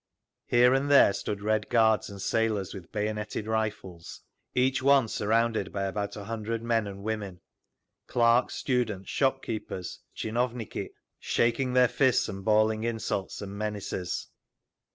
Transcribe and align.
Here 0.47 0.73
and 0.73 0.89
there 0.89 1.13
stood 1.13 1.43
Red 1.43 1.69
Guards 1.69 2.09
and 2.09 2.19
sailors, 2.19 2.73
with 2.73 2.91
bayonetted 2.91 3.45
rifles, 3.45 4.21
each 4.55 4.81
one 4.81 5.07
surrounded 5.07 5.71
by 5.71 5.83
about 5.83 6.15
a 6.15 6.23
hundred 6.23 6.63
men 6.63 6.87
and 6.87 7.03
women—clerks, 7.03 8.55
students, 8.55 9.11
shopkeepers, 9.11 9.99
tchinovniki—shaking 10.15 11.73
their 11.73 11.87
fists 11.87 12.27
and 12.27 12.43
bawling 12.43 12.83
insults 12.83 13.43
and 13.43 13.55
menaces. 13.55 14.29